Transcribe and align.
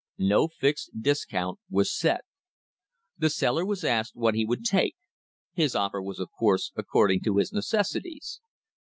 No 0.17 0.47
fixed 0.47 0.89
discount 0.99 1.59
was 1.69 1.95
set. 1.95 2.21
The 3.19 3.29
seller 3.29 3.63
was 3.63 3.83
asked 3.83 4.15
what 4.15 4.33
he 4.33 4.43
would 4.45 4.65
take; 4.65 4.95
his 5.53 5.75
offer 5.75 6.01
was, 6.01 6.19
of 6.19 6.31
course, 6.31 6.71
according 6.75 7.21
to 7.21 7.37
his 7.37 7.53
necessities. 7.53 8.41